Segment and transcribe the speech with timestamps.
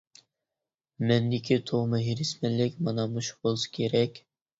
[1.11, 4.19] مەندىكى تۇغما ھېرىسمەنلىك مانا مۇشۇ بولسا كېرەك.